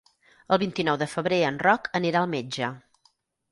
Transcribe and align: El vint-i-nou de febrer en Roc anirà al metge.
El 0.55 0.59
vint-i-nou 0.63 0.97
de 1.01 1.09
febrer 1.11 1.39
en 1.51 1.61
Roc 1.65 1.91
anirà 2.01 2.25
al 2.25 2.35
metge. 2.35 2.75